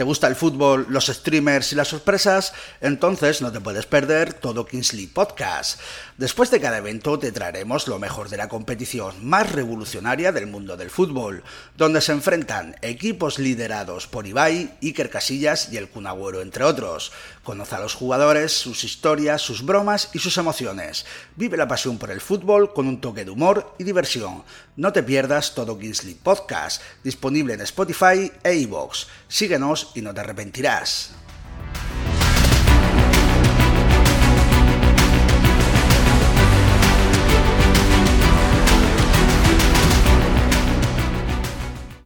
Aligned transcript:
¿Te 0.00 0.04
gusta 0.04 0.28
el 0.28 0.34
fútbol, 0.34 0.86
los 0.88 1.08
streamers 1.08 1.72
y 1.72 1.76
las 1.76 1.88
sorpresas? 1.88 2.54
Entonces 2.80 3.42
no 3.42 3.52
te 3.52 3.60
puedes 3.60 3.84
perder 3.84 4.32
todo 4.32 4.64
Kingsley 4.64 5.08
Podcast. 5.08 5.78
Después 6.16 6.50
de 6.50 6.58
cada 6.58 6.78
evento 6.78 7.18
te 7.18 7.32
traeremos 7.32 7.86
lo 7.86 7.98
mejor 7.98 8.30
de 8.30 8.38
la 8.38 8.48
competición 8.48 9.22
más 9.22 9.52
revolucionaria 9.52 10.32
del 10.32 10.46
mundo 10.46 10.78
del 10.78 10.88
fútbol, 10.88 11.44
donde 11.76 12.00
se 12.00 12.12
enfrentan 12.12 12.76
equipos 12.80 13.38
liderados 13.38 14.06
por 14.06 14.26
Ibai, 14.26 14.72
Iker 14.82 15.10
Casillas 15.10 15.70
y 15.70 15.76
el 15.76 15.90
Cunagüero, 15.90 16.40
entre 16.40 16.64
otros. 16.64 17.12
Conoce 17.42 17.74
a 17.74 17.80
los 17.80 17.94
jugadores, 17.94 18.52
sus 18.52 18.84
historias, 18.84 19.42
sus 19.42 19.66
bromas 19.66 20.08
y 20.14 20.18
sus 20.18 20.38
emociones. 20.38 21.04
Vive 21.36 21.58
la 21.58 21.68
pasión 21.68 21.98
por 21.98 22.10
el 22.10 22.22
fútbol 22.22 22.72
con 22.72 22.86
un 22.86 23.02
toque 23.02 23.26
de 23.26 23.32
humor 23.32 23.74
y 23.78 23.84
diversión. 23.84 24.44
No 24.76 24.94
te 24.94 25.02
pierdas 25.02 25.54
todo 25.54 25.78
Kingsley 25.78 26.14
Podcast, 26.14 26.80
disponible 27.04 27.52
en 27.52 27.60
Spotify 27.60 28.32
e 28.42 28.54
iVoox. 28.54 29.06
Síguenos 29.28 29.89
y 29.94 30.02
no 30.02 30.14
te 30.14 30.20
arrepentirás. 30.20 31.12